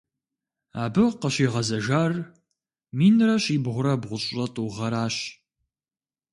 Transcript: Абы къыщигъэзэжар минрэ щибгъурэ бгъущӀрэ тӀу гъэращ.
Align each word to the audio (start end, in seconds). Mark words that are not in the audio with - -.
Абы 0.83 1.03
къыщигъэзэжар 1.19 2.13
минрэ 2.97 3.35
щибгъурэ 3.43 3.93
бгъущӀрэ 4.01 4.45
тӀу 4.53 4.67
гъэращ. 4.75 5.15